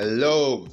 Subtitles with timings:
[0.00, 0.66] Hello,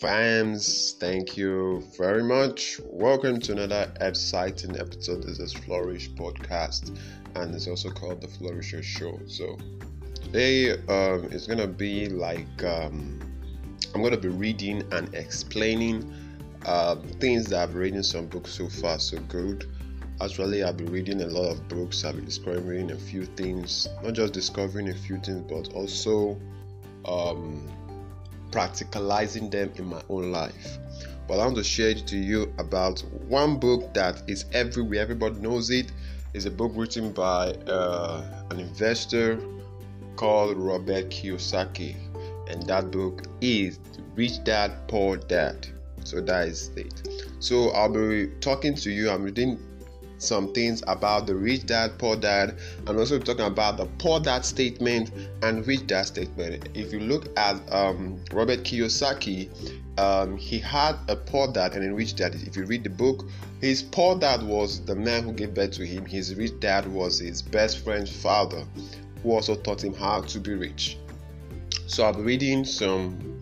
[0.00, 0.92] fans.
[0.98, 2.80] Thank you very much.
[2.86, 5.18] Welcome to another exciting episode.
[5.18, 6.98] Of this is Flourish Podcast,
[7.34, 9.20] and it's also called the Flourisher Show.
[9.26, 9.58] So
[10.14, 13.20] today, um, it's gonna be like um,
[13.94, 16.10] I'm gonna be reading and explaining
[16.64, 18.98] uh, things that I've read in some books so far.
[18.98, 19.66] So good.
[20.22, 22.06] Actually, I've been reading a lot of books.
[22.06, 26.40] I've been discovering a few things, not just discovering a few things, but also
[27.04, 27.68] um,
[28.52, 30.78] practicalizing them in my own life.
[31.26, 35.00] But I want to share to you about one book that is everywhere.
[35.00, 35.90] Everybody knows it.
[36.34, 39.40] It's a book written by uh, an investor
[40.16, 41.96] called Robert Kiyosaki,
[42.48, 43.78] and that book is
[44.14, 45.66] Rich Dad Poor Dad.
[46.04, 47.08] So that is it.
[47.38, 49.10] So I'll be talking to you.
[49.10, 49.58] I'm reading
[50.22, 54.44] some things about the rich dad, poor dad, and also talking about the poor dad
[54.44, 55.10] statement
[55.42, 56.68] and rich dad statement.
[56.74, 59.50] If you look at um, Robert Kiyosaki,
[59.98, 62.34] um, he had a poor dad and a rich dad.
[62.34, 63.28] If you read the book,
[63.60, 66.06] his poor dad was the man who gave birth to him.
[66.06, 68.64] His rich dad was his best friend's father,
[69.22, 70.98] who also taught him how to be rich.
[71.86, 73.40] So I'll be reading some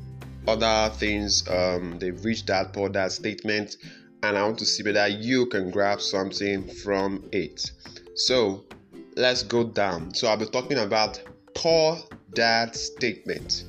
[0.48, 3.76] other things, um, the rich dad, poor dad statement
[4.22, 7.70] and I want to see whether you can grab something from it.
[8.14, 8.64] So
[9.16, 10.14] let's go down.
[10.14, 11.20] So I'll be talking about
[11.54, 11.98] poor
[12.34, 13.64] dad statement.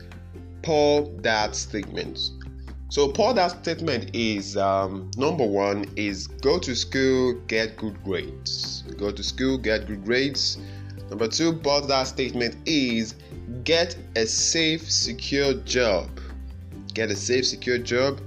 [0.64, 2.20] Poor dad statement.
[2.90, 8.84] So poor dad statement is um, number one is go to school, get good grades.
[8.98, 10.58] Go to school, get good grades.
[11.10, 13.16] Number two, poor dad statement is
[13.64, 16.10] get a safe, secure job.
[16.94, 18.20] Get a safe, secure job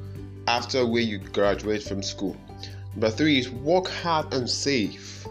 [0.47, 2.37] after where you graduate from school.
[2.95, 5.27] Number three is work hard and save.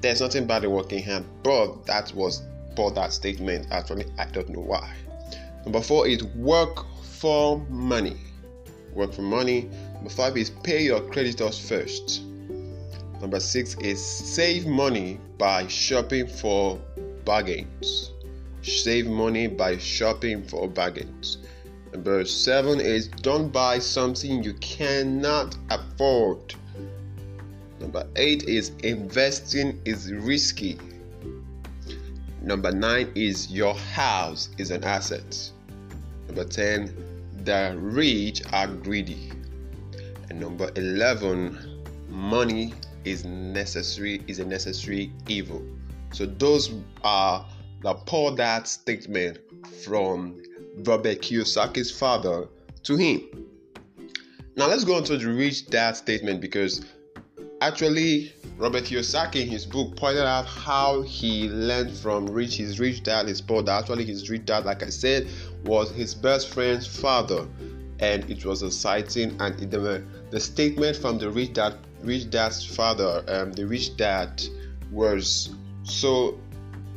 [0.00, 2.42] There's nothing bad in working hard, but that was
[2.76, 3.66] for that statement.
[3.70, 4.94] Actually, I don't know why.
[5.64, 8.16] Number four is work for money.
[8.94, 9.68] Work for money.
[9.94, 12.22] Number five is pay your creditors first.
[13.20, 16.78] Number six is save money by shopping for
[17.24, 18.12] bargains.
[18.62, 21.38] Save money by shopping for bargains.
[21.96, 26.54] Number seven is don't buy something you cannot afford.
[27.80, 30.78] Number eight is investing is risky.
[32.42, 35.50] Number nine is your house is an asset.
[36.26, 36.94] Number 10,
[37.44, 39.32] the rich are greedy.
[40.28, 42.74] And number 11, money
[43.06, 45.62] is necessary is a necessary evil.
[46.12, 47.46] So those are
[47.80, 49.38] the poor dad statement
[49.82, 50.42] from
[50.84, 52.48] Robert Kiyosaki's father
[52.82, 53.22] to him.
[54.56, 56.84] Now let's go on to the rich dad statement because
[57.60, 63.02] actually Robert Kiyosaki in his book pointed out how he learned from rich his rich
[63.02, 63.80] dad, his poor dad.
[63.80, 65.28] Actually, his rich dad, like I said,
[65.64, 67.46] was his best friend's father,
[67.98, 69.36] and it was a exciting.
[69.40, 74.42] And the, the statement from the rich dad, rich dad's father, um, the rich dad,
[74.90, 75.50] was
[75.82, 76.38] so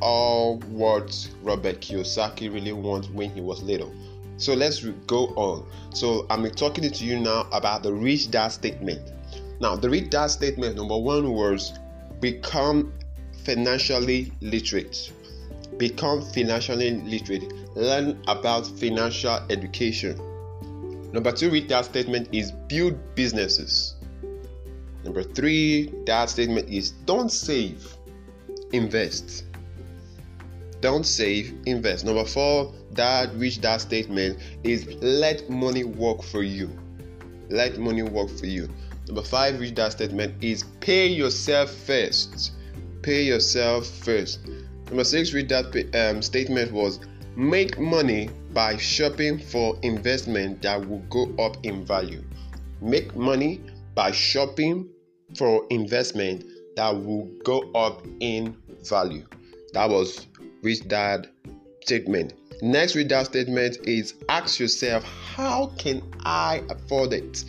[0.02, 3.94] all what Robert Kiyosaki really wanted when he was little.
[4.38, 5.68] So let's go on.
[5.94, 9.12] So I'm talking to you now about the rich dad statement.
[9.60, 11.74] Now, the rich dad statement number one was
[12.22, 12.94] become
[13.44, 15.12] financially literate.
[15.78, 17.52] Become financially literate.
[17.76, 20.18] Learn about financial education.
[21.12, 23.96] Number two, rich dad statement is build businesses.
[25.04, 27.98] Number three, dad statement is don't save,
[28.72, 29.46] invest.
[30.82, 32.06] Don't save, invest.
[32.06, 36.70] Number four, that which that statement is let money work for you.
[37.50, 38.70] Let money work for you.
[39.08, 42.54] Number five, which that statement is pay yourself first.
[43.02, 44.40] Pay yourself first.
[44.88, 47.00] Number six, read that um, statement was
[47.36, 52.24] make money by shopping for investment that will go up in value.
[52.82, 53.62] Make money
[53.96, 54.90] by shopping
[55.36, 59.26] for investment that will go up in value.
[59.74, 60.28] That was
[60.62, 61.28] rich that
[61.82, 62.34] statement.
[62.62, 67.46] Next rich that statement is ask yourself, how can I afford it?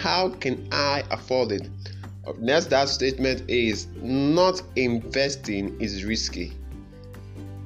[0.00, 1.68] How can I afford it?
[2.26, 6.52] Uh, next that statement is not investing is risky.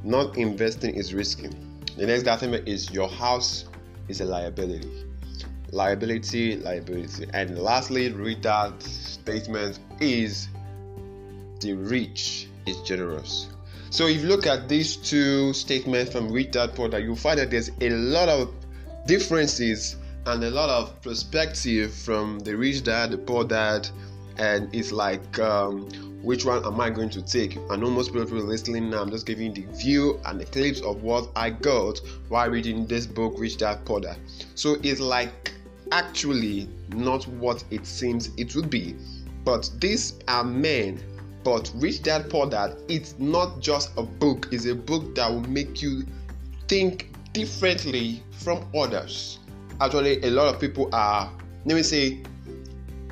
[0.02, 1.48] Not investing is risky.
[1.96, 3.64] The next dad statement is your house
[4.08, 4.90] is a liability.
[5.70, 7.26] Liability, liability.
[7.34, 10.48] And lastly, read that statement is
[11.60, 13.48] the rich is generous.
[13.90, 17.38] So if you look at these two statements from Rich Dad Poor Dad, you'll find
[17.38, 18.52] that there's a lot of
[19.06, 19.96] differences
[20.26, 23.88] and a lot of perspective from the rich dad, the poor dad,
[24.36, 25.88] and it's like um,
[26.22, 27.56] which one am I going to take?
[27.70, 29.00] I know most people listening now.
[29.00, 33.06] I'm just giving the view and the clips of what I got while reading this
[33.06, 34.18] book, Rich Dad Poor Dad.
[34.54, 35.52] So it's like
[35.92, 38.96] actually not what it seems it would be.
[39.44, 41.00] But these are men.
[41.48, 45.48] But Rich Dad Poor Dad, it's not just a book, it's a book that will
[45.48, 46.04] make you
[46.68, 49.38] think differently from others.
[49.80, 51.32] Actually, a lot of people are,
[51.64, 52.22] let me say,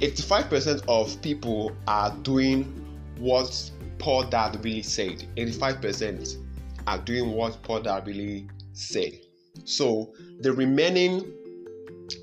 [0.00, 2.64] 85% of people are doing
[3.16, 5.24] what Poor Dad really said.
[5.38, 6.36] 85%
[6.86, 9.12] are doing what Poor Dad really said.
[9.64, 11.22] So the remaining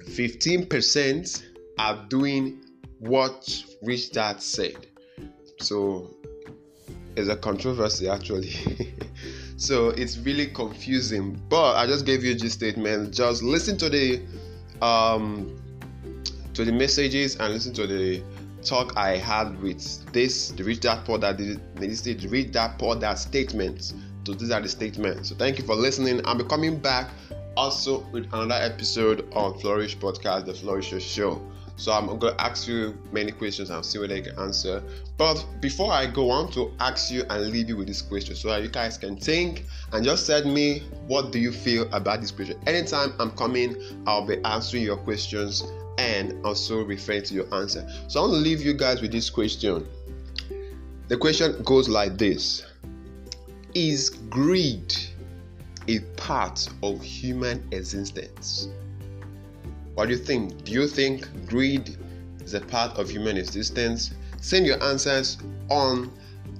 [0.10, 1.44] 15%
[1.80, 2.62] are doing
[3.00, 4.75] what Rich Dad said.
[5.63, 6.10] So
[7.15, 8.51] it's a controversy actually.
[9.57, 11.42] so it's really confusing.
[11.50, 13.13] But I just gave you a statement.
[13.13, 14.21] Just listen to the
[14.81, 15.60] um
[16.54, 18.21] to the messages and listen to the
[18.63, 23.19] talk I had with this the Rich Dad Poor Dad the read that Poor that
[23.19, 23.94] statement.
[24.25, 25.30] So these are the statements.
[25.30, 26.21] So thank you for listening.
[26.25, 27.10] I'll be coming back
[27.57, 31.42] also with another episode on Flourish Podcast, the Flourisher Show.
[31.75, 34.84] So I'm going to ask you many questions and see what I can answer.
[35.18, 38.50] But before I go on to ask you and leave you with this question so
[38.50, 42.31] that you guys can think and just send me what do you feel about this
[42.31, 42.60] question.
[42.68, 43.75] Anytime I'm coming,
[44.06, 45.64] I'll be answering your questions
[45.98, 47.88] and also referring to your answer.
[48.08, 49.88] So I'm going to leave you guys with this question.
[51.08, 52.66] The question goes like this
[53.74, 54.96] Is greed
[55.88, 58.70] a part of human existence?
[59.95, 60.63] What do you think?
[60.63, 61.98] Do you think greed
[62.44, 64.13] is a part of human existence?
[64.42, 65.38] Send your answers
[65.69, 66.12] on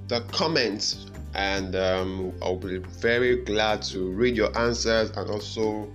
[0.08, 5.92] the comments, and um, I'll be very glad to read your answers and also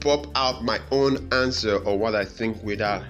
[0.00, 3.06] pop out my own answer or what I think whether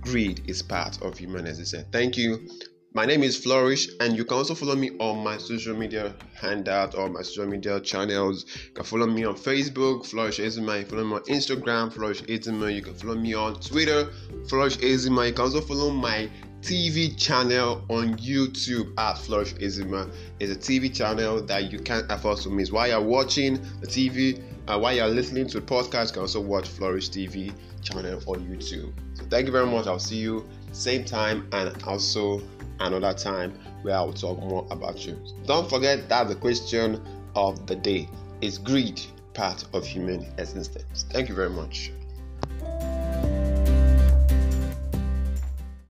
[0.00, 1.86] greed is part of human existence.
[1.92, 2.48] Thank you.
[2.96, 6.94] My name is Flourish, and you can also follow me on my social media handout
[6.94, 8.46] or my social media channels.
[8.68, 10.78] You can follow me on Facebook, Flourish Ezinma.
[10.78, 12.74] You can follow me on Instagram, Flourish Ezinma.
[12.74, 14.08] You can follow me on Twitter,
[14.48, 15.26] Flourish Ezinma.
[15.26, 16.30] You can also follow my
[16.62, 20.10] TV channel on YouTube at Flourish Ezinma.
[20.40, 22.72] It's a TV channel that you can't afford to miss.
[22.72, 26.40] While you're watching the TV, uh, while you're listening to the podcast, you can also
[26.40, 27.52] watch Flourish TV
[27.82, 28.90] channel on YouTube.
[29.12, 29.86] So thank you very much.
[29.86, 32.42] I'll see you same time and also
[32.80, 35.18] another time where I will talk more about you.
[35.46, 37.00] Don't forget that the question
[37.34, 38.08] of the day
[38.40, 39.00] is greed
[39.34, 41.06] part of human existence.
[41.10, 41.92] Thank you very much.